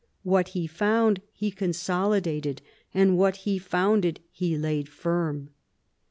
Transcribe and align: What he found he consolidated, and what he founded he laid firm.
What 0.23 0.47
he 0.57 0.65
found 0.65 1.21
he 1.31 1.51
consolidated, 1.51 2.63
and 2.91 3.19
what 3.19 3.35
he 3.45 3.59
founded 3.59 4.19
he 4.31 4.57
laid 4.57 4.89
firm. 4.89 5.51